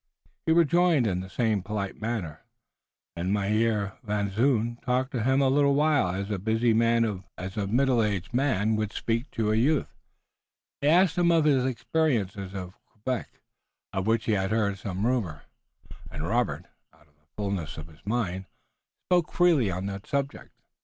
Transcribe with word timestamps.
He 0.47 0.51
rejoined 0.51 1.05
in 1.05 1.19
the 1.19 1.29
same 1.29 1.61
polite 1.61 2.01
manner, 2.01 2.41
and 3.15 3.31
Mynheer 3.31 3.99
Van 4.01 4.31
Zoon 4.31 4.77
talked 4.77 5.11
to 5.11 5.21
him 5.21 5.41
a 5.43 5.47
little 5.47 5.75
while 5.75 6.15
as 6.15 6.31
a 6.31 6.39
busy 6.39 6.73
man 6.73 7.03
of 7.05 7.23
middle 7.69 8.01
age 8.01 8.31
would 8.33 8.93
speak 8.93 9.29
to 9.29 9.51
a 9.51 9.55
youth. 9.55 9.93
He 10.81 10.87
asked 10.87 11.19
him 11.19 11.29
of 11.31 11.45
his 11.45 11.65
experiences 11.65 12.55
at 12.55 12.73
Quebec, 12.87 13.41
of 13.93 14.07
which 14.07 14.25
he 14.25 14.31
had 14.31 14.49
heard 14.49 14.79
some 14.79 15.05
rumor, 15.05 15.43
and 16.09 16.27
Robert, 16.27 16.65
out 16.91 17.01
of 17.07 17.13
the 17.13 17.27
fullness 17.37 17.77
of 17.77 17.85
his 17.87 18.03
mind, 18.03 18.45
spoke 19.07 19.31
freely 19.31 19.69
on 19.69 19.85
that 19.85 20.07
subject. 20.07 20.49